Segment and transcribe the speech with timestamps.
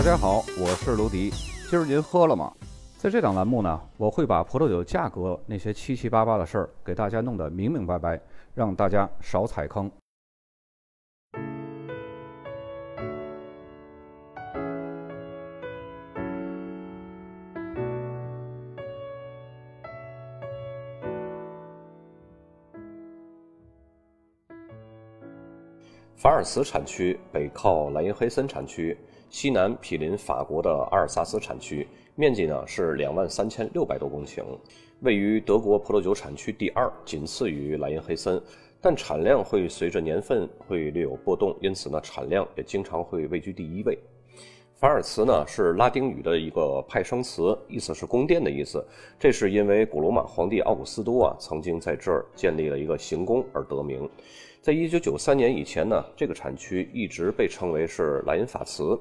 [0.00, 1.28] 大家好，我是卢迪。
[1.68, 2.50] 今儿您喝了吗？
[2.96, 8.18] 在这档栏目呢，我会把葡萄酒价格那些七七八八的事儿给大家弄得明明白白，
[8.54, 9.92] 让大家少踩坑。
[26.16, 28.96] 法尔茨产区北靠莱茵黑森产区，
[29.30, 34.42] 西南毗邻法国的阿尔萨斯产区，面积呢是两万三千六百多公顷，
[35.02, 38.42] 位于德国葡萄酒产区第二，仅次于莱茵黑森，
[38.80, 43.96] 但产量会随着年份会略有波动，因此呢产量也经常会位居第一位。
[44.74, 48.84] 法尔茨呢是拉丁语的一个派生词，意思是宫殿的意思，
[49.16, 54.10] 这是因为古罗马皇帝奥古斯都啊曾经在这儿建立了一个行宫而得名。
[54.60, 58.98] 在一九九三年以前呢，这个产区一直被称为是莱茵法茨。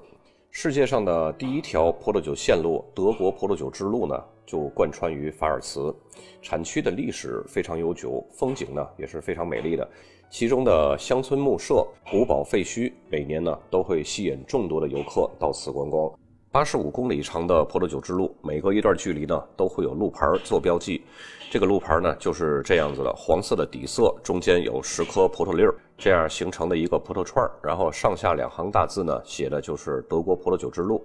[0.52, 5.95] 世界上的第一条葡萄酒线路——德国葡萄酒之路呢，就贯穿于法尔茨。
[6.41, 9.88] 产区的历史非常悠久，风景呢也是非常美丽的。
[10.30, 16.11] 其中的乡村牧舍、古堡废墟，每年呢都会吸引众多的游客到此观光。
[16.52, 21.03] 八十五公里长的葡萄酒之路，每隔一段距离呢，都会有路牌做标记。
[21.52, 27.52] 这个路牌呢，就是这样子的：黄色的底色，中间有十颗葡萄粒儿，这样形成的一个葡萄串儿。
[27.64, 31.03] 然后上下两行大字呢，写的就是德国葡萄酒之路。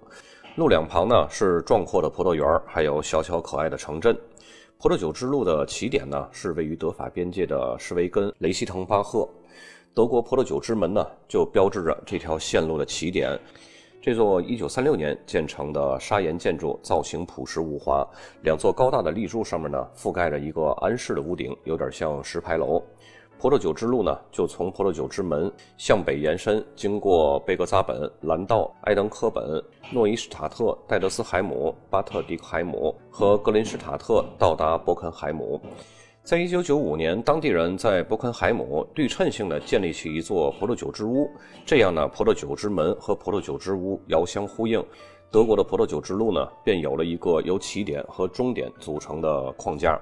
[0.56, 4.14] 路两旁呢是壮阔的葡萄园，还有小巧可爱的城镇。
[4.78, 9.26] 葡萄酒之路的起点呢，是位于德法边界的施维根雷希滕巴赫。
[9.94, 13.40] 德国葡萄酒之门呢，就标志着这条线路的起点。
[14.04, 18.06] 这座1936年建成的砂岩建筑，造型朴实无华。
[18.42, 22.82] 两座高大的立柱上面呢，覆盖着一个安式的屋顶，有点像石牌楼。
[23.38, 29.42] 葡萄酒之路呢，就从葡萄酒之门向北延伸，经过贝格扎本、兰道、埃登科本、
[29.90, 35.58] 诺伊施塔特、戴德斯海姆、巴特迪克海姆和格林施塔特，到达伯肯海姆。
[36.24, 41.30] 在一九九五年，当地人在伯肯海姆对称性的建立起一座葡萄酒之屋，
[41.66, 44.82] 这样呢，葡萄酒之门和葡萄酒之屋遥相呼应，
[45.30, 50.00] 德国的葡萄酒之路呢，便有了一个由起点和终点组成的框架。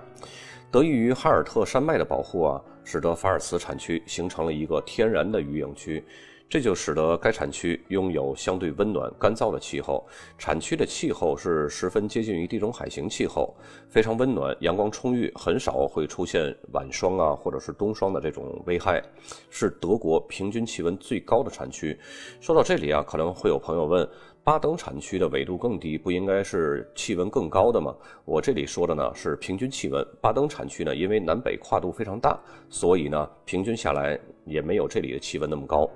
[0.71, 6.04] 得益于哈尔特山脉的保护啊，使得法尔茨产区形成了一个天然的雨影区。
[6.53, 10.07] 这就使得该产区拥有相对温暖、干燥的气候。
[10.37, 13.57] 产区的气候是十分接近于地中海型气候，
[13.89, 19.03] 非常温暖，阳光充裕，很少会出现晚霜啊或者是冬霜的这种危害，
[19.49, 21.99] 是德国平均气温最高的产区。
[22.39, 24.07] 说到这里啊，可能会有朋友问：
[24.45, 27.97] 巴登产区的纬度更低，不应该是气温更高的吗？
[28.27, 30.07] 我这里说的呢是平均气温。
[30.21, 32.39] 巴登产区呢，因为南北跨度非常大，
[32.69, 35.89] 所以呢平均下来也没有这里的气温那么高。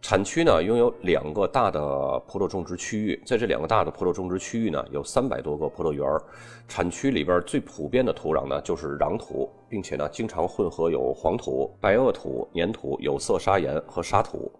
[0.00, 1.80] 产区呢拥有两个大的
[2.20, 6.06] 葡萄种植区域，在这两个大的葡萄种植区域呢，有三百多个葡萄园
[6.68, 14.50] 产区里边最普遍的土壤呢就是壤土，并且呢经常混合有黄土、白垩土、粘土、有色砂岩和沙土。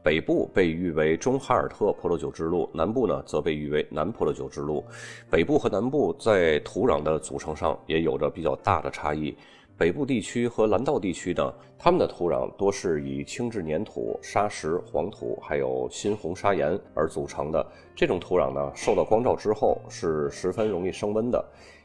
[0.00, 4.82] 北部被誉为中哈尔特葡萄酒之路，南部呢则被誉为南葡萄酒之路。
[5.28, 9.36] 北部和南部在土壤的组成上也有着比较大的差异。
[9.78, 17.64] 北部地区和蓝道地区呢，它们的土壤多是以轻质粘土、砂石、黄土，还有新红砂岩而组成的。
[17.94, 21.42] 这种土壤呢，受到光照之后是十分容易升温的。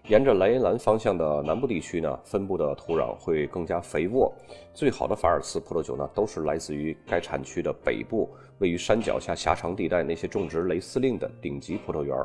[0.07, 4.33] 沿着莱茵兰方向的南部地区呢，分布的土壤会更加肥沃。
[4.73, 8.27] 最好的法尔茨葡萄酒呢，都是来自于该产区的北部，
[8.57, 12.17] 位于山脚下狭长地带那些种植雷司令的顶级葡萄园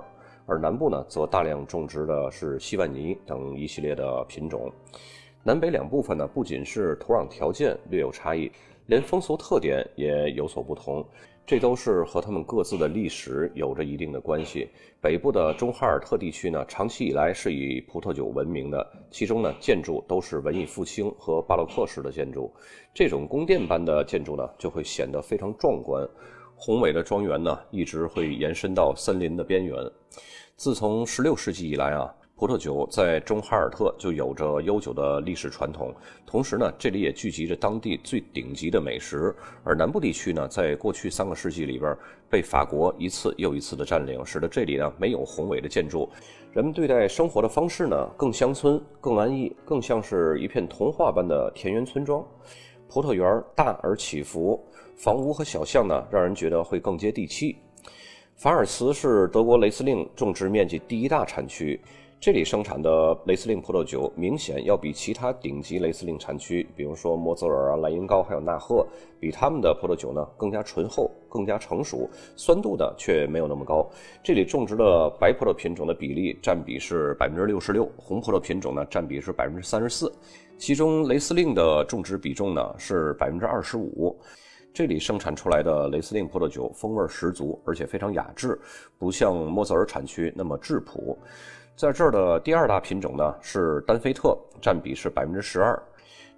[0.46, 4.72] 而南部呢，则大量种植的是西万尼等一系列的品种。
[5.48, 8.52] 南北两部分呢，不仅是土壤条件略有差异，
[8.84, 11.02] 连风俗特点也有所不同。
[11.46, 14.68] 这都是和他们各自的历史有着一定的关系。
[15.00, 22.52] 北部的中哈尔特地区呢，长期以来是以葡萄酒闻名的，其中呢，建筑都是文艺复兴和巴洛克式的建筑。
[22.92, 26.06] 这种宫殿般的建筑呢，就会显得非常壮观。
[26.56, 29.74] 宏伟的庄园呢，一直会延伸到森林的边缘。
[30.56, 32.14] 自从16世纪以来啊。
[32.38, 35.92] 葡萄酒在中哈尔特就有着悠久的历史传统，
[36.24, 39.34] 同时呢，这里也聚集着当地最顶级的美食。
[39.64, 41.96] 而南部地区呢，在过去三个世纪里边
[42.30, 46.08] 被法国一次又一次的占领，使得这里呢没有宏伟的建筑，
[46.52, 52.24] 人们对待生活的方式呢更乡村、更安逸，更像是一片童话般的田园村庄。
[52.88, 54.64] 葡萄园大而起伏，
[54.96, 57.56] 房屋和小巷呢让人觉得会更接地气。
[58.36, 61.80] 法尔茨是德国雷司令种植面积第一大产区。
[62.20, 68.84] 这里生产的雷司令葡萄酒明显要比其他顶级雷司令产区，比如说莫泽尔啊、莱茵高还有纳赫，
[69.20, 73.88] 比他们的葡萄酒呢更加醇厚、更加成熟，酸度呢却没有那么高。
[74.20, 80.12] 这里种植的白葡萄品种的比例占比是百分之六十六，红葡萄品种呢占比是百分之三十四，
[80.58, 84.18] 其中雷司令的种植比重呢是百分之二十五。
[84.74, 88.58] 这里生产出来的雷司令葡萄酒风味十足，而且非常雅致，
[88.98, 91.16] 不像莫泽尔产区那么质朴。
[91.78, 95.80] 在这儿的第二大品种呢是丹菲特，占比是百分之十二。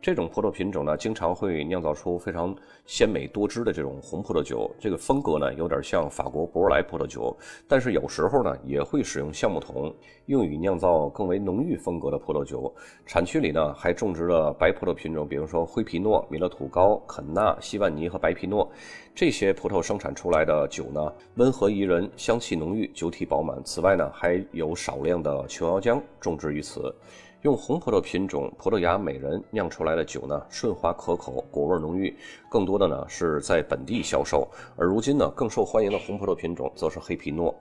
[0.02, 2.56] 这种葡萄品种呢，经常会酿造出非常
[2.87, 4.70] 鲜美多汁的这种红葡萄酒。
[4.79, 7.37] 这个风格呢，有点像法国博尔莱葡萄酒，
[7.69, 9.94] 但是有时候呢，也会使用橡木桶，
[10.25, 12.75] 用于酿造更为浓郁风格的葡萄酒。
[13.05, 18.67] 产区里呢，还种植了白葡萄品种，比如说灰皮诺、米勒土高、肯纳、西万尼和白皮诺。
[19.14, 23.62] 这些葡萄生产出来的酒呢，温和宜人，香气浓郁，酒体饱满。
[23.64, 26.94] 此外呢，还有少量的琼瑶浆种植于此。
[27.43, 32.15] 用红葡萄品种葡萄牙美人酿出来的酒呢，顺滑可口，果味浓郁。
[32.51, 34.47] 更多的呢是在本地销售。
[34.77, 37.55] 而如今呢，更受欢迎的红葡萄品种则是黑皮诺。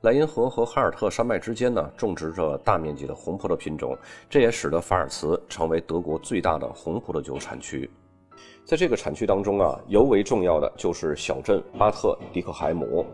[0.00, 3.96] 莱茵河和哈尔特山脉之间呢，种植着大面积的红葡萄品种，
[4.28, 7.88] 这也使得法尔茨成为德国最大的红葡萄酒产区。
[8.64, 13.06] 在这个产区当中啊，尤为重要的就是小镇巴特迪克海姆。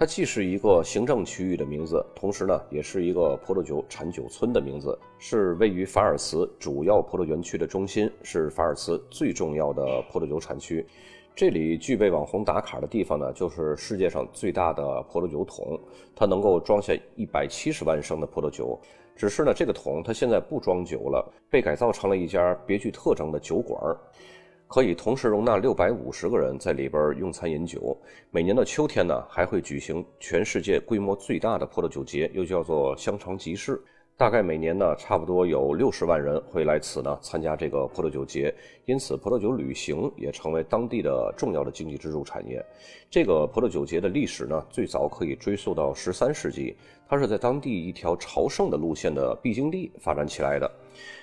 [0.00, 10.86] 它既是一个行政区域的名字，同时呢，也是一个葡萄酒产酒村的名字，是位于法尔茨主要葡萄园区的中心，是法尔茨最重要的葡萄酒产区。
[11.36, 15.78] 这里具备网红打卡的地方呢，就是世界上最大的葡萄酒桶，
[16.16, 18.80] 它能够装下一百七十万升的葡萄酒。
[19.14, 24.00] 只是呢，这个桶它现在不装酒了，被改造成了一家别具特征的酒馆儿。
[24.70, 27.98] 可以同时容纳六百五十个人在里边用餐饮酒。
[28.30, 33.82] 每年的秋天呢，还会举行全世界规模最大的葡萄酒节，又叫做香肠集市。
[34.16, 38.54] 大概每年呢，差不多有六十万人会来此呢参加这个葡萄酒节。
[38.84, 42.64] 因此，葡萄酒旅行也成为当地的重要的经济支柱产业。
[43.10, 46.76] 这个葡萄酒节的历史呢，最早可以追溯到十三世纪，
[47.08, 50.70] 它是在当地一条朝圣的路线的必经地发展起来的。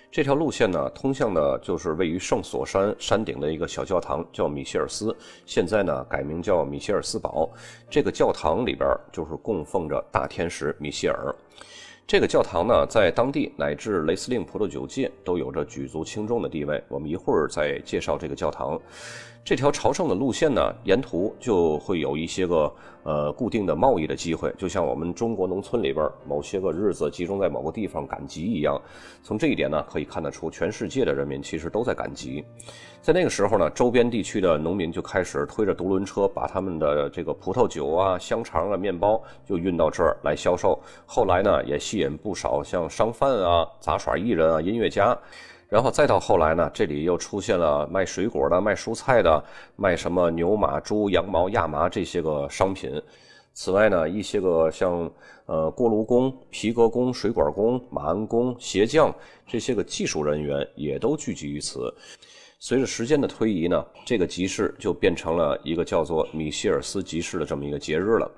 [0.10, 5.16] 这条路线呢，通向的就是位于圣索山山顶的一个小教堂，叫米歇尔斯。
[5.46, 7.50] 现在呢，改名叫米歇尔斯堡。
[7.90, 11.36] 这个教堂里边就是供奉着大天使米歇尔。
[12.08, 16.82] 这个教堂呢，在当地乃至雷司令葡萄酒界都有着举足轻重的地位。
[16.88, 18.80] 我们一会儿再介绍这个教堂。
[19.48, 22.70] 这条朝圣的路线呢，沿途就会有一些个
[23.04, 28.78] 呃固定的贸易的机会，就像我们中国农村里边某些个日子集中在某个地方赶集一样。
[29.24, 32.44] 从这一点呢，可以看得出，全世界的人民其实都在赶集。
[33.02, 40.78] 在那个时候呢，周边地区的农民就开始推着独轮车，把他们的这个葡萄酒啊、香肠啊、面包就运到这儿来销售。
[41.06, 45.18] 后来呢，也吸引不少像商贩啊、杂耍艺人啊、音乐家。
[45.70, 49.44] 然后再到后来呢，这里又出现了卖水果的、卖蔬菜的、
[49.76, 53.02] 卖什么牛马猪羊毛亚麻这些个商品。
[53.54, 55.12] 此外呢，一些个像
[55.46, 59.14] 呃锅炉工、皮革工、水管工、马鞍工、鞋匠
[59.46, 61.94] 这些个技术人员也都聚集于此。
[62.60, 68.32] 随着时间的推移呢，这个集市就变成了一个叫做米歇尔斯集市的这么一个节日了。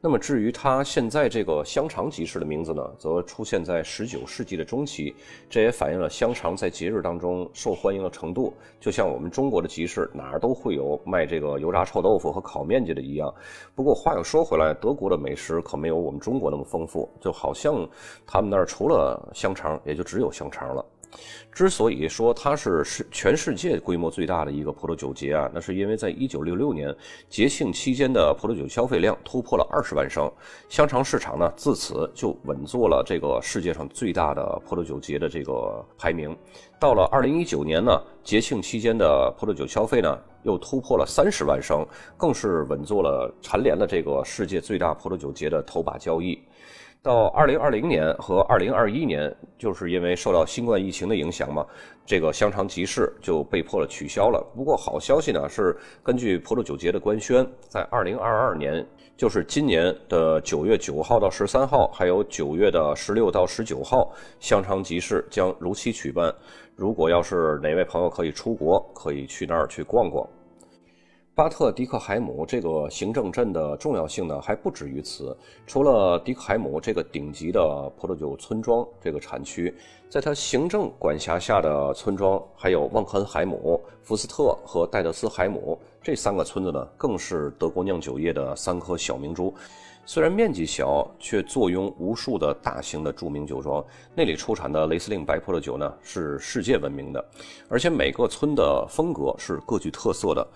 [0.00, 5.12] 那么至于它现在这个香肠集市的名字呢，则出现在十九世纪的中期，
[5.50, 8.54] 这也反映了香肠在节日当中受欢迎的程度。
[8.78, 13.34] 就像我们中国的集市哪儿都会有卖这个油炸臭豆腐和烤面筋的一样。
[13.74, 17.88] 不过话又说回来，德国的美食可没有我们中国那么丰富，就好像
[18.24, 20.84] 他们那儿除了香肠，也就只有香肠了。
[21.52, 26.94] 之所以说它是世全世界规模最大的一个葡萄酒节啊，那是因为在一九六六年
[27.28, 30.30] 节庆期间的葡萄酒消费量突破了二十万升，
[30.68, 36.36] 香肠市场呢自此就稳坐了这个世界上最大的葡萄酒节的这个排名。
[36.78, 41.86] 到了二零一九年呢，节庆期间的葡萄酒消费呢又突破了三十万升，
[42.18, 46.38] 更是稳坐了蝉联了这个世界最大葡萄酒节的头把交椅。
[47.06, 51.64] 到二零二零年和二零二一年，就是因为受到新冠疫情的影响嘛，
[52.04, 54.44] 这个香肠集市就被迫了取消了。
[54.56, 58.84] 不过好消息呢是，根据葡萄酒节的官宣，在二零二二年，
[59.16, 64.10] 就是今年的九月九号到十三号，还有九月的十六到十九号，
[64.40, 66.34] 香肠集市将如期举办。
[66.74, 70.28] 如果要是哪位朋友可以出国，可以去那儿去逛逛。
[71.36, 75.36] 巴特迪克海姆这个行政镇的重要性呢，还不止于此。
[75.66, 79.74] 除了迪克海姆这个顶级的葡萄酒村庄这个产区，
[80.08, 89.52] 在它行政管辖下的村庄还有旺肯海姆、福斯特和戴德斯海姆这三个村子呢，更是德国酿酒业的三颗小明珠。
[90.06, 93.84] 虽然面积小，却坐拥无数的大型的著名酒庄。
[94.14, 97.22] 那里出产的雷司令白葡萄酒呢，是世界闻名的，
[97.68, 100.48] 而且每个村的风格是各具特色的。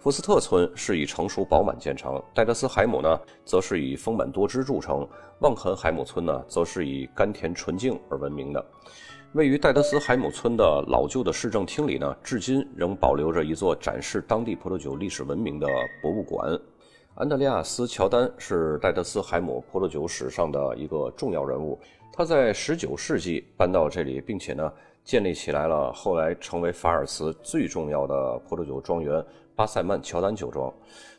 [0.00, 5.04] 福斯特村是以成熟饱满见长，戴德斯海姆呢，则是以丰满多汁著称，
[5.40, 8.64] 旺肯海姆村呢，则是以甘甜纯净而闻名的。
[9.32, 15.66] 位于戴德斯海姆村的老旧的市政厅里呢，至今仍保留着一座展示当地葡萄酒历史文明的
[16.00, 16.56] 博物馆。
[17.16, 21.76] 安德烈亚斯·乔丹是戴德斯海姆葡萄酒史上的一个重要人物。
[22.12, 29.20] 他在19世纪搬到这里，并且呢，建立起来了后来成为法尔茨最重要的葡萄酒庄园——
[29.58, 30.72] 巴塞曼乔丹酒庄。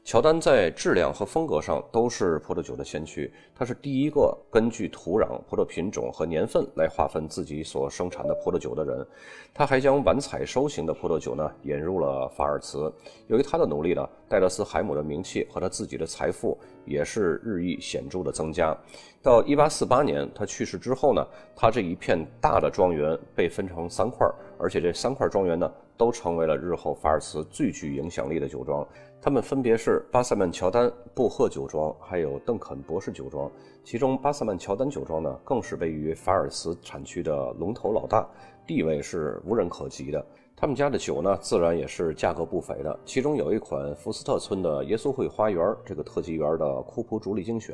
[0.05, 9.05] 乔丹在质量和风格上都是葡萄酒的先驱，他是第一个根据土壤、葡萄品种和年份来划分自己所生产的葡萄酒的人。
[9.53, 12.89] 他还将晚采收型的葡萄酒呢引入了法尔茨。
[13.27, 18.73] 由于他的努力呢，戴德斯海姆的名气和他自己的财富也是日益显著的增加。
[19.21, 24.25] 到1848年他去世之后呢，他这一片大的庄园被分成三块，
[24.57, 25.69] 而且这三块庄园呢
[25.99, 28.87] 都成为了日后法尔茨最具影响力的酒庄。
[29.21, 33.51] 他们分别是巴塞曼乔丹、布赫酒庄，还有邓肯博士酒庄。
[33.83, 38.25] 其中，巴塞曼乔丹酒庄呢，更是位于法尔茨产区的龙头老大，
[38.65, 40.25] 地位是无人可及的。
[40.61, 42.99] 他们家的酒呢，自然也是价格不菲的。
[43.05, 47.73] 其中有一款福斯特村的耶稣会花园这个特级园的库普主力精选，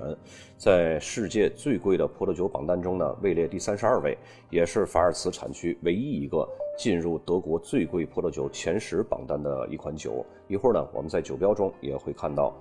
[0.56, 4.16] 在世界最贵的葡萄酒榜单中呢，位列第三十二位，
[4.52, 10.24] 也是法尔茨产区唯一一个进入德国最贵葡萄酒前十榜单的一款酒。
[10.48, 12.54] 一会儿呢，我们在酒标中也会看到，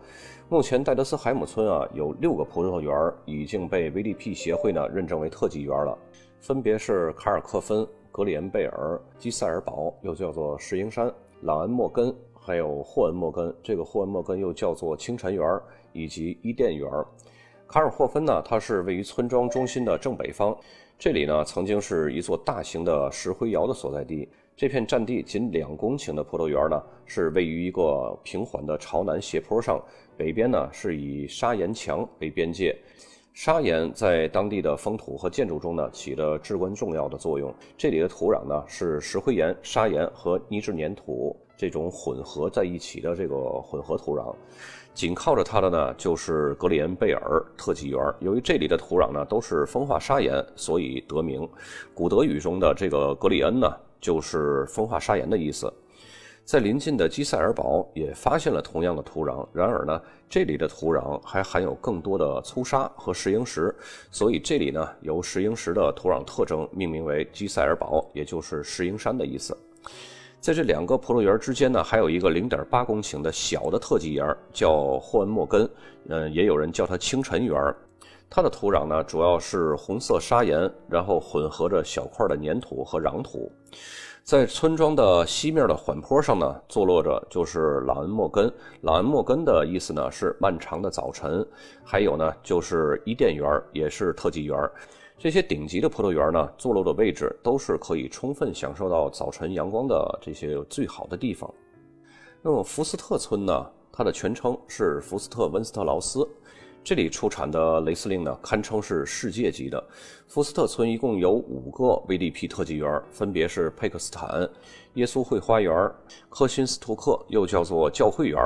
[0.48, 5.98] 目前戴德斯海姆村啊，有六个葡萄园已经被 VDP 协会呢认证为特级园了，
[6.40, 7.86] 分别是卡尔克芬。
[8.16, 13.52] 格里恩贝尔、基塞尔堡，又叫做石英山、朗恩莫根，还有霍恩莫根。
[13.60, 15.60] 这个霍恩莫根又叫做清晨园
[15.92, 16.88] 以及伊甸园。
[17.66, 20.56] 卡尔霍芬呢，它是位于村庄中心的正北方。
[20.96, 24.28] 这里呢，曾经是一座大型的石灰窑的所在地。
[24.54, 29.82] 这片占地仅两公顷的葡萄园呢，是位于一个平缓的朝南斜坡上，
[30.16, 32.78] 北边呢是以砂岩墙为边界。
[33.36, 37.52] 砂岩在当地的风土和建筑中呢，起了至关重要的作用。
[37.76, 44.32] 这里的土壤呢，是石灰岩、砂岩和泥质粘土这种混合在一起的这个混合土壤。
[44.94, 48.00] 紧靠着它的呢，就是格里恩贝尔特级园。
[48.20, 51.46] 由于这里的土壤呢都是风化砂岩，所以得名。
[51.92, 53.68] 古德语中的这个格里恩呢，
[54.00, 55.70] 就是风化砂岩的意思。
[56.44, 63.74] 在临近的基塞尔堡也发现了同样的土壤，然而呢，这里的土壤还含有更多的粗沙和石英石，
[64.10, 69.56] 所以这里呢由石英石的土壤特征命名为基塞尔堡，也就是石英山的意思。
[70.38, 75.66] 在这两个葡萄园之间呢，还有一个0.8公顷的小的特级园，叫霍恩莫根，
[76.10, 77.56] 嗯，也有人叫它清晨园。
[78.28, 83.50] 它的土壤呢主要是红色砂岩，然后混合着小块的粘土和壤土。
[84.24, 88.50] 在村庄的西面的缓坡上呢，坐落着就是朗恩莫根。
[88.80, 91.46] 朗恩莫根的意思呢是漫长的早晨，
[91.84, 94.58] 还有呢就是伊甸园，也是特级园。
[95.18, 101.52] 这些顶级的葡萄园呢，坐落的位置都是可以充分享受到早晨阳光的这些最好的地方。
[102.40, 106.26] 那么福斯特村呢，它的全称是福斯特温斯特劳斯。
[106.84, 109.82] 这里出产的雷司令呢，堪称是世界级的。
[110.28, 114.46] 福斯特村一共有五个 VDP 特级园，分别是佩克斯坦、
[114.92, 115.90] 耶稣会花园、
[116.28, 118.38] 科辛斯图克，又叫做教会园；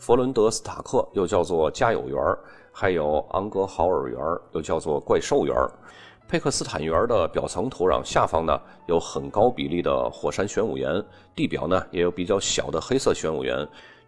[0.00, 2.18] 佛伦德斯塔克，又叫做家友园；
[2.72, 4.18] 还有昂格豪尔园，
[4.52, 5.54] 又叫做怪兽园。
[6.26, 11.04] 佩克斯坦园的表层土壤下方呢，有很高比例的火山玄武岩，
[11.36, 13.54] 地表呢也有比较小的黑色玄武岩。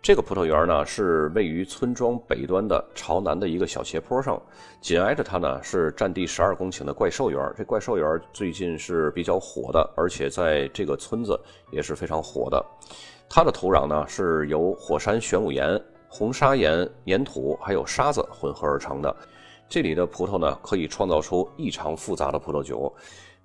[0.05, 4.39] 这个葡萄园呢，是位于村庄北端的朝南的一个小斜坡上，
[4.79, 7.41] 紧挨着它呢是占地十二公顷的怪兽园。
[7.57, 12.63] 这怪兽园最近是比较火的，而且在这个村子也是非常火的。
[13.31, 19.17] 它的土壤呢是由火山玄武岩、红砂岩、岩土还有沙子混合而成的。
[19.71, 22.95] 这里的葡萄呢可以创造出异常复杂的葡萄酒。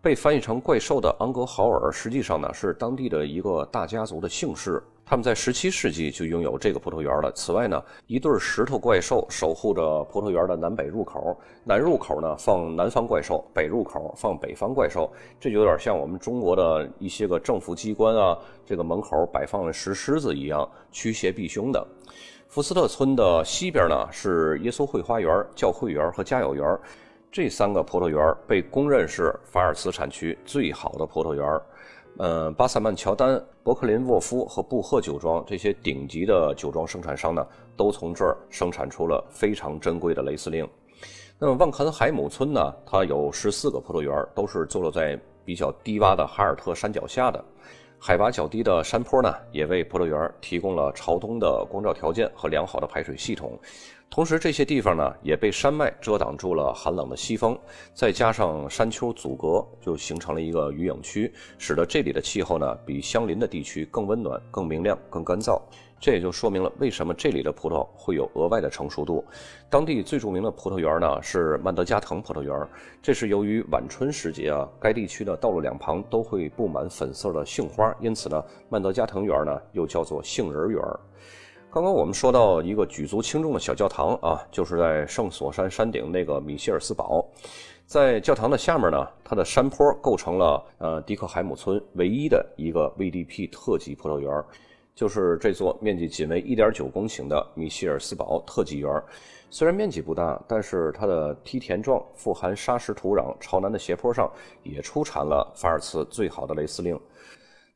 [0.02, 4.84] 被翻译成怪兽的昂格豪尔，实际上呢是当地的一个大家族的姓氏。
[5.10, 7.32] 他们在17世纪就拥有这个葡萄园了。
[7.32, 11.36] 此外呢，一对石头怪兽守护着葡萄园的南北入口。
[11.64, 15.12] 南入口呢放南方怪兽，北入口放北方怪兽。
[15.40, 21.84] 这就有点像我们中国的一些个政府机关啊，这个门口摆放了石狮子一样，驱邪避凶的。
[22.48, 26.80] 福斯特村的西边呢是耶稣会花园、教会园和家友园。
[27.32, 31.44] 这三个葡萄园被公认是法尔茨产区最好的葡萄园。
[32.22, 37.48] 嗯，巴塞曼乔丹、伯克林沃夫和布赫酒庄这些顶级的酒庄生产商呢，
[37.78, 40.68] 都从这儿生产出了非常珍贵的雷司令。
[41.38, 47.42] 那么旺肯海姆村呢，它有十四个葡萄园，都是坐落在比较低洼的哈尔特山脚下的。
[47.98, 53.58] 海拔较低的山坡呢，也为葡萄园提供了朝东的光照条件和良好的排水系统。
[54.10, 57.58] 同时，这些地方呢，也被山脉遮挡住了寒冷的西风，
[57.94, 65.62] 再加上山丘阻隔，就形成了一个雨影区，使得这里的气候呢，比相邻的地区更温暖、更明亮、更干燥。
[66.02, 69.24] 这也就说明了为什么这里的葡萄会有额外的成熟度。
[69.70, 72.68] 当地最著名的葡萄园呢是曼德加藤葡萄园，
[73.04, 80.82] 这是由于晚春时节啊，该地区的道路两旁都会布满粉色的杏花，因此呢，曼德加藤园呢又叫做杏仁园。
[81.72, 87.24] 刚刚我们说到一个举足轻重的小教堂啊，就是在圣索山山顶那个米歇尔斯堡，
[87.86, 94.44] 在教堂的下面呢，它的山坡构成了呃迪克海姆村唯一的一个 VDP 特级葡萄园。
[94.96, 98.92] 就是这座面积仅为1.9公顷的米歇尔斯堡特级园，
[99.52, 104.30] 虽然面积不大，但是它的梯田状、富含砂石土壤、朝南的斜坡上
[104.64, 107.00] 也出产了法尔茨最好的雷司令。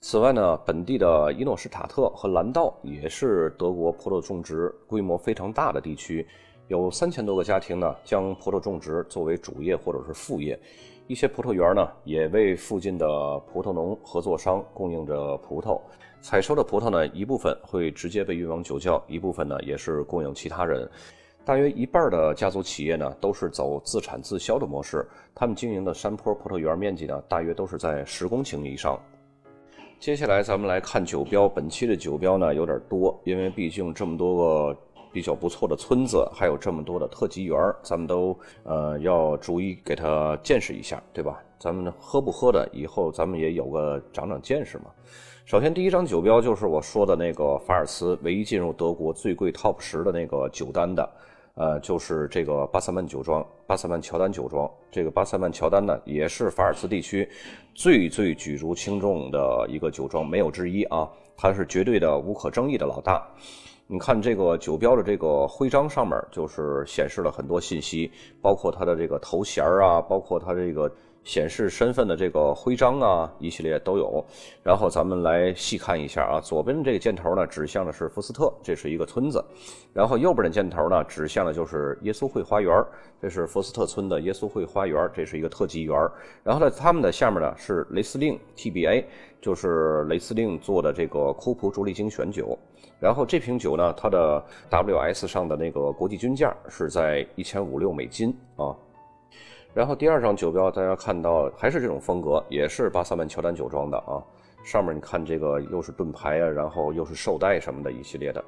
[0.05, 6.27] 此外呢，本地的伊诺施塔特和兰道也是德国葡萄种植规模非常大的地区，
[6.67, 10.59] 有三千多个家庭呢将葡萄种植作为主业或者是副业。
[11.07, 13.07] 一些葡萄园呢也为附近的
[13.47, 15.79] 葡萄农合作商供应着葡萄。
[16.19, 20.85] 采收的葡萄呢，一部分会直接被运往酒窖，一部分呢也是供应其他人。
[21.45, 25.07] 大约一半的家族企业呢都是走自产自销的模式。
[25.33, 28.99] 他们经营的山坡葡萄园面积呢，大约都是在十公顷以上。
[30.03, 34.35] 接下来咱们来看酒标，本期的酒标呢有点多，因为毕竟这么多
[34.73, 34.77] 个
[35.13, 41.41] 比较不错的村子，还有这么多的特级园，咱们都呃要逐一给它见识一下，对吧？
[41.57, 44.87] 咱们喝不喝的，以后咱们也有个长长见识嘛。
[45.45, 51.09] 首先，第一张酒标就是我说的那个法尔茨唯一进入德国最贵 TOP 十的那个酒单的，
[51.55, 54.69] 呃，就是这个巴塞曼酒庄，巴塞曼乔丹酒庄。
[54.91, 57.29] 这个巴塞曼乔丹呢，也是法尔茨地区
[57.75, 61.07] 最最举足轻重的一个酒庄，没有之一啊，
[61.37, 63.27] 它是绝对的无可争议的老大。
[63.87, 70.91] 你看这个酒标的这个徽章上面，就是显示了很多信息，包括它的这个头衔啊，包括它这个。
[71.25, 74.21] 显示身份的这个徽章啊，一系列都有。
[74.61, 79.41] 然后咱们来细看一下啊，左边这个箭头呢，指向的是福斯特，这是一个村子。
[79.93, 82.75] 然后右边的箭头呢，指向的就是耶稣会花园，
[83.21, 85.97] 这是福斯特村的耶稣会花园，这是一个特级园。
[86.43, 89.05] 然后在他们的下面呢，是雷司令 TBA，
[89.43, 92.57] 就是雷司令做的这个库普主力精选酒。
[92.97, 98.73] 然后这瓶酒呢，它的 WS 上的那个国际均价是在一千五六美金啊。
[99.73, 104.23] 然后第二张酒标，大家看到还是这种风格，也是巴萨曼乔丹酒庄的啊。
[104.63, 108.43] 上面你看这个又是盾牌啊，然后又是绶带什么的一系列的。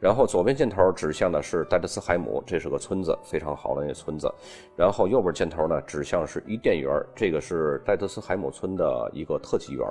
[0.00, 4.32] 然后左边箭头指向的是戴德斯海姆，这是个村子，非常好的那个村子。
[4.76, 9.86] 然后右边箭头呢指向是伊甸园，这个是戴德斯海姆村的一个特级园。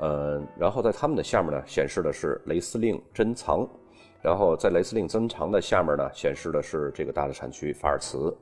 [0.00, 3.68] 嗯，然后在他们的下面呢显示的是雷司令珍藏，
[4.22, 8.36] 然后在雷司令珍藏的下面呢显示的是这个大的产区法尔茨。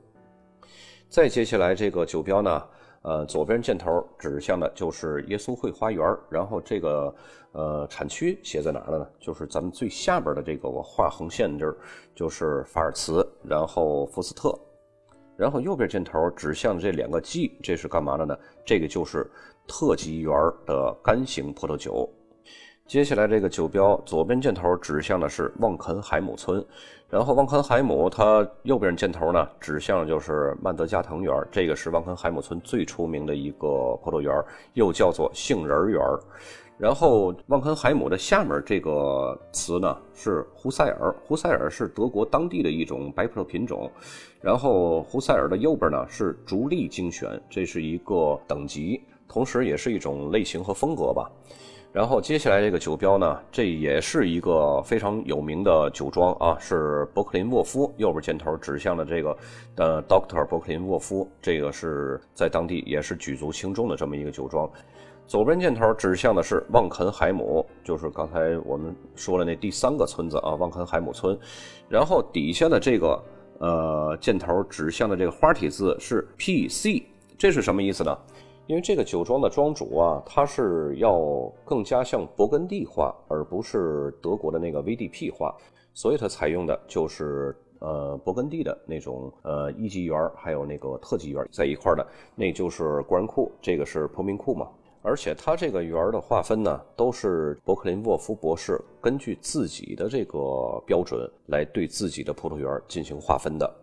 [1.09, 2.61] 再接下来这个酒标呢，
[3.03, 7.13] 呃，左边箭头指向的就是耶稣会花园，然后这个
[7.53, 9.07] 呃产区写在哪儿了呢？
[9.19, 11.77] 就是咱们最下边的这个我画横线这儿，
[12.13, 14.53] 就是法尔茨，然后福斯特，
[15.37, 18.37] 然后右边箭头指向这两个 G，这是干嘛的呢？
[18.65, 19.29] 这个就是
[19.67, 20.33] 特级园
[20.65, 22.09] 的干型葡萄酒。
[22.87, 26.65] 接下来这个酒标左边箭头指向的是旺肯海姆村，
[27.09, 34.33] 然后旺肯海姆它右边箭头呢指向就是曼德加藤园，这个是旺肯海姆村最出名的一个葡萄园，
[34.73, 36.01] 又叫做杏仁园。
[36.77, 43.91] 然后旺肯海姆的下面这个词呢是胡塞尔，胡塞尔是德国当地的一种白葡萄品种。
[44.39, 51.29] 然后胡塞尔的右边呢是逐利精选，这是一个等级，同时也是一种类型和风格吧。
[51.93, 57.91] 然后接下来这个酒标呢，这也是一个非常有名的酒庄啊，是伯克林沃夫。
[57.97, 59.37] 右边箭头指向的这个，
[59.77, 64.69] 呃，Doctor 伯克林沃夫，这个是在当地也是举足轻重的这么一个酒庄。
[65.25, 71.37] 左边箭头指向的是旺肯海姆，就是刚才我们说了那第三个村子啊，旺肯海姆村。
[71.89, 73.23] 然后底下的这个
[73.59, 77.01] 呃箭头指向的这个花体字是 PC，
[77.37, 78.15] 这是什么意思呢？
[78.67, 81.17] 因为这个酒庄的庄主啊，他是要
[81.63, 85.55] 更加像勃艮第化，而不是德国的那个 VDP 化，
[85.93, 94.67] 所以他采用的就是呃勃艮第的那种呃一级园，还有那个特级园在一块的，那就是国人库，这个是破冰库嘛。
[95.01, 103.73] 而且他这个园的划分呢，都是伯克林沃夫博士根据自己的这个标准来对自己的葡萄园进行划分的。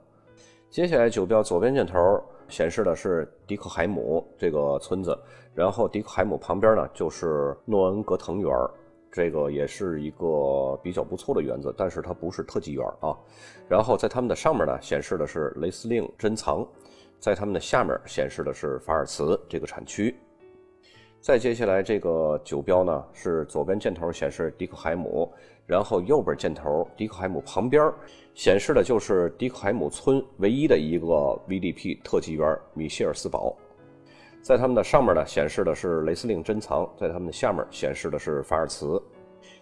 [0.69, 5.19] 接下来酒标左边箭头显示的是迪克海姆这个村子，
[5.55, 8.51] 然后迪克海姆旁边呢就是诺恩格腾园
[9.11, 13.17] 这个也是一个比较不错的园子，但是它不是特级园啊。
[13.69, 16.67] 然后在他们的上面呢显示的是雷司令珍藏，
[17.21, 20.17] 在他们的下面显示的是法尔茨这个产区。
[21.21, 25.33] 再接下来这个酒标呢，是左边箭头显示迪克海姆，
[25.67, 27.91] 然后右边箭头迪克海姆旁边
[28.35, 31.07] 显示的就是迪克海姆村唯一的一个
[31.49, 33.57] VDP 特级园米歇尔斯堡。
[34.43, 39.03] 在他们的上面呢，显示的是雷司令珍藏；在他们的下面显示的是法尔茨。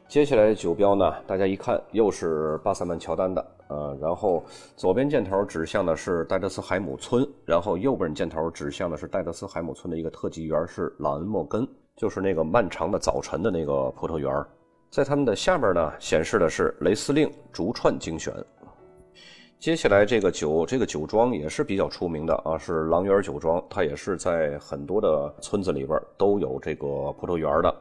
[0.09, 3.47] 接下来的酒标呢，大家一看又是巴塞曼乔丹的。
[3.69, 4.45] 呃，然后
[4.77, 14.31] 左边箭头指向的是戴德斯海姆村，然后右边箭头指向的是戴德斯海姆村的一个特级园，是朗恩莫根，就是那个漫长的早晨的那个葡萄园。
[14.93, 18.31] 在他们的下边呢，显示的是雷司令竹串精选。
[19.59, 27.75] 接下来这个酒，这个酒庄也是比较出名的啊，是狼园酒庄，它也是在很多的村子里边都有这个葡萄园的。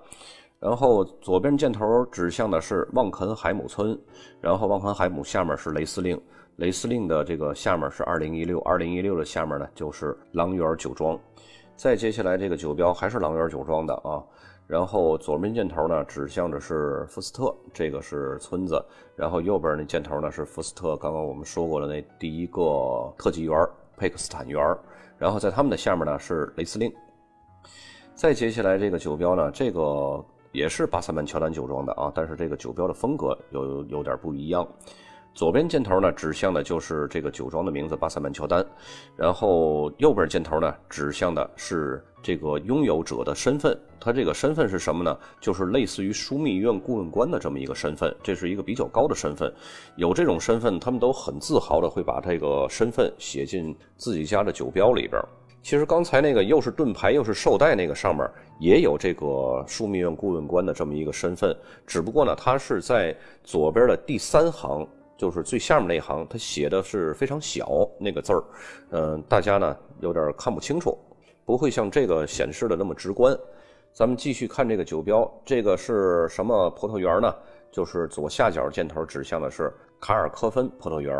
[0.57, 3.99] 然后左边箭头指向的是旺肯海姆村，
[4.39, 6.17] 然后旺肯海姆下面是雷司令，
[6.55, 11.19] 雷司令的这个下面是二零一六，二零一六的下面呢就是狼园酒庄。
[11.75, 14.23] 再接下来这个酒标还是狼园酒庄的啊，
[14.71, 18.81] 然后左边箭头呢指向的是福斯特，这个是村子，
[19.17, 24.63] 然后右边那箭头呢是福斯特，刚刚我们说过的那第一个特级园佩克斯坦园，
[25.17, 26.89] 然后在他们的下面呢是雷司令。
[28.15, 30.23] 再接下来这个酒标呢，这个。
[30.53, 34.67] 也是巴塞曼乔丹酒庄的啊，但是这个酒标的风格有有点不一样。
[35.33, 38.65] 左边箭头呢指向的就是这个酒庄的名字巴塞曼乔丹，
[39.15, 43.77] 然后右边箭头呢指向的是这个拥有者的身份。
[43.99, 45.17] 他这个身份是什么呢？
[45.39, 49.51] 就是类似于枢密院顾问官的这么一个身份，这是一个比较高的身份。
[49.95, 55.21] 有这种身份，他们都很自豪的会把这个身份写进自己家的酒标里边。
[55.61, 58.27] 其实刚才那个又是盾牌又是绶带那个上面
[58.59, 64.87] 也有这个枢密院顾问官的这么一个身份，只不过呢，它是在左边的第三行，
[65.21, 68.43] 就是最下面那一行，它写的是非常小那个字儿，
[68.89, 70.97] 嗯，大家呢有点看不清楚，
[71.45, 73.37] 不会像这个显示的那么直观。
[73.93, 77.31] 咱们继续看这个酒标，这个是什么葡萄园呢？
[77.71, 81.15] 就是左下角箭头指向的是卡尔科芬葡萄园。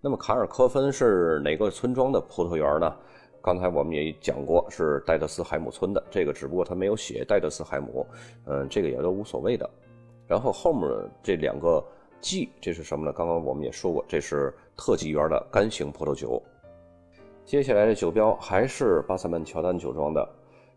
[0.00, 2.92] 那么卡尔科芬是哪个村庄的葡萄园呢？
[3.40, 8.04] 刚才我们也讲过是戴德斯海姆村的，这个只不过他没有写戴德斯海姆，
[8.46, 9.70] 嗯，这个也都无所谓的。
[10.26, 10.90] 然后后面
[11.22, 11.84] 这两个
[12.24, 13.12] G，这是什么呢？
[13.12, 16.42] 刚刚我们也说过，这是特级园的干型葡萄酒。
[17.44, 20.26] 接下来的酒标还是巴塞曼乔丹酒庄的，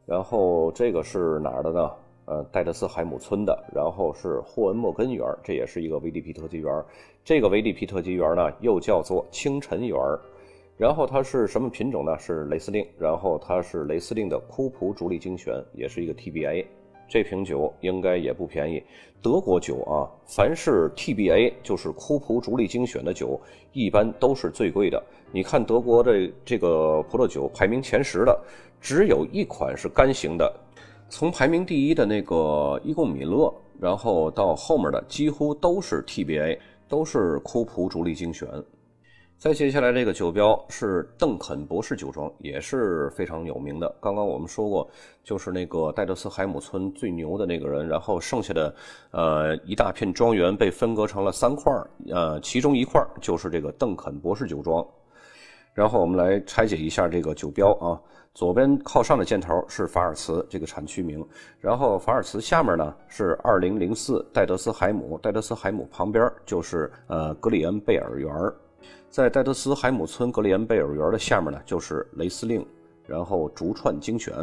[0.06, 1.92] 然后这个是哪儿的呢？
[2.26, 6.84] 呃，戴德斯海姆村的，然后是霍恩莫根园，这也是一个 VDP 特级园。
[7.24, 9.98] 这个 VDP 特级园呢，又叫做清晨园。
[10.76, 12.20] 然后它是什么品种呢？
[12.20, 12.86] 是雷司令。
[13.00, 16.66] 然后它是雷司令的库普主力精选，也是一个 TBA。
[17.08, 18.84] 这瓶酒应该也不便宜。
[19.22, 23.40] 德国酒啊，凡是 TBA 就是库普主力精选的酒，
[23.74, 25.04] 一般都是最贵的。
[25.32, 28.40] 你看德国的这个葡萄酒排名前十的，
[28.80, 30.54] 只有一款是干型的。
[31.10, 38.48] 从排名第一的那个伊贡米勒，然后到后面的几乎都是 TBA，都是库普主力精选。
[39.40, 43.96] 再接下来这个酒标是邓肯博士酒庄，也是非常有名的。
[44.02, 44.90] 刚刚我们说过，
[45.24, 48.74] 就是那个戴德斯海姆村最牛的那个人，然后剩下的
[49.12, 54.84] 呃一大片庄园被分割成了三块儿呃，其中一块儿就是这个邓肯博士酒庄。
[55.72, 57.94] 然后我们来拆解一下这个酒标啊，
[58.34, 61.24] 左边靠上的箭头是法尔茨这个产区名，
[61.60, 68.32] 然后法尔茨下面呢是二零零四戴德斯海姆，戴德斯海姆旁边就是呃格里恩贝尔园。
[69.10, 72.66] 在戴德斯海姆村格里恩贝尔园的下面呢，就是雷司令，
[73.06, 74.34] 然后竹串精选，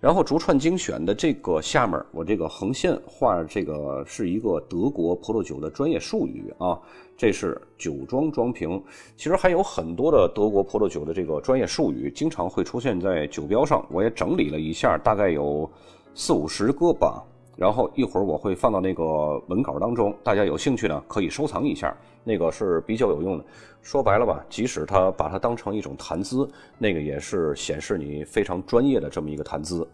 [0.00, 6.78] 然后竹串精选的这个下面，我这个横线画这个是一个德国葡萄酒的专业术语啊，
[7.16, 8.82] 这是酒庄装瓶。
[9.16, 13.86] 其实还有很多的德国葡萄酒的这个专业术语，经常会出现在酒标上。
[13.90, 15.70] 我也整理了一下，大概有
[16.14, 17.22] 四五十个吧。
[17.56, 23.44] 然后一会儿我会放到那个文稿当中，大家有兴趣呢可以收藏一下，那个是比较有用的。
[23.80, 29.86] 说白了吧，即使他把它当成一种谈资，那个也是显示你非常专业的这么一个谈资。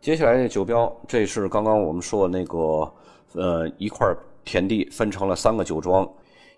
[0.00, 2.92] 接下来这酒标，这是刚刚我们说的那个，
[3.34, 4.12] 呃，一块
[4.44, 6.08] 田地分成了三个酒庄，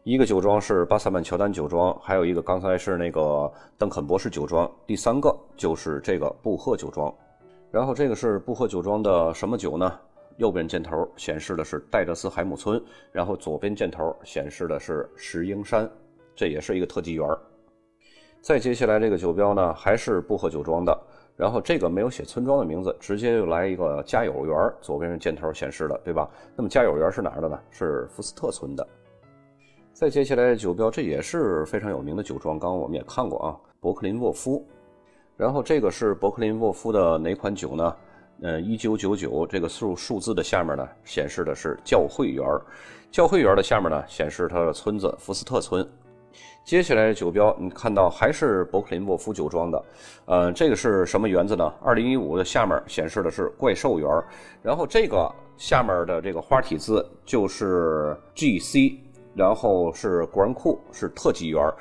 [0.04, 7.12] 一个酒庄是巴塞曼乔丹酒庄，还有一个刚才是那个邓肯博士酒庄，第三个就是这个布赫酒庄。
[7.72, 9.98] 然后这个是布赫酒庄的什么酒呢？
[10.36, 12.80] 右边箭头显示的是戴德斯海姆村，
[13.10, 15.90] 然后左边箭头显示的是石英山，
[16.36, 17.26] 这也是一个特级园
[18.42, 20.96] 再接下来这个酒标呢，还是不喝酒庄的。
[21.34, 26.28] 然后这个没有写村庄的名字，直接就来一个家有园，左边是箭头显示的，对吧？
[26.54, 27.58] 那么家有园是哪儿的呢？
[27.70, 28.86] 是福斯特村的。
[29.94, 34.62] 再接下来的酒标，这也是非常有名的酒庄，刚刚我们也看过啊，伯克林沃夫。
[35.36, 37.96] 然后这个是伯克林沃夫的哪款酒呢？
[38.42, 42.44] 呃，一九九九这个数数字的下面呢，显示的是教会园
[43.10, 45.88] 教会园的下面呢，显示它的村子福斯特村。
[46.64, 49.84] 接下来的酒标，你看到还是伯克林沃夫酒庄的，
[50.26, 51.72] 呃，这个是什么园子呢？
[51.82, 54.08] 二零一五的下面显示的是怪兽园
[54.62, 58.98] 然后这个下面的这个花体字就是 G.C，
[59.34, 61.72] 然后是果然库是特级园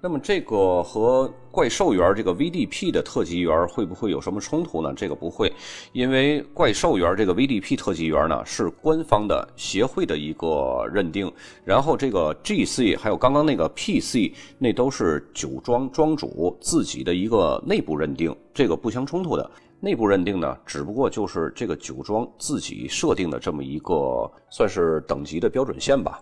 [0.00, 4.94] 那么这个和怪兽园这个 VDP 的特级园会不会有什么冲突呢？
[4.94, 5.52] 这个不会，
[5.92, 11.30] 因为怪兽园这个 VDP 特级园呢是官方的协会的一个认定，
[11.64, 19.50] 然后这个 GC 还有刚刚那个 PC 那都是酒庄庄主自己的一个内部认定，这个不相冲突的。
[19.80, 26.20] 内部认定呢，只不过就是这个酒庄自己设定的这么一个算是等级的标准线吧。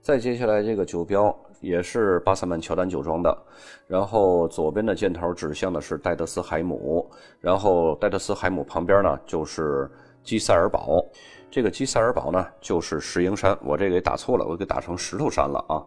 [0.00, 1.36] 再接下来这个酒标。
[1.64, 3.36] 也是巴塞曼乔丹酒庄的，
[3.86, 9.90] 然后左边的箭头指向的是戴德斯海姆，然后戴德斯海姆旁边呢就是
[10.22, 11.04] 基塞尔堡，
[11.50, 15.82] 这个基塞尔堡呢就是石英山，我这给打错了，我给打成石头山了啊，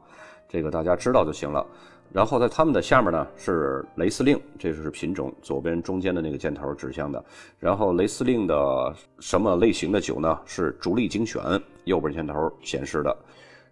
[0.50, 1.66] 这个大家知道就行了。
[2.14, 7.22] 然后在他们的下面呢是雷司令，这是品种，左边中间的那个箭头指向的。
[7.60, 10.40] 然后雷司令的什么类型的酒呢？
[10.46, 11.42] 是逐利精选，
[11.84, 13.16] 右边箭头显示的。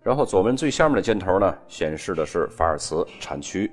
[0.05, 3.71] 然后左边最下面的箭头呢，显示的是法尔茨产区。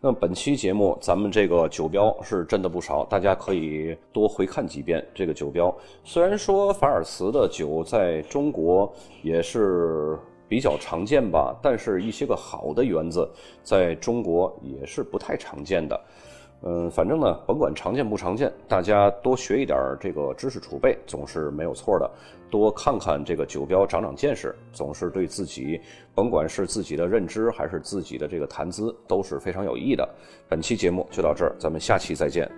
[0.00, 5.72] 那本期节目咱们这个酒标是真的不少，大家可以多回看几遍这个酒标。
[6.02, 13.30] 虽然说法尔茨的酒在中国也是比较常见吧，但是一些个好的园子
[13.62, 15.98] 在中国也是不太常见的。
[16.66, 22.10] 嗯，反正呢，甭管常见不常见，大家多学一点这个知识储备总是没有错的。
[22.50, 25.80] 多看看这个酒标，长长见识，总是对自己，
[26.14, 30.08] 甭管是自己的认知还是自己的这个谈资，都是非常有益的。
[30.48, 32.50] 本期节目就到这儿，咱们下期再见。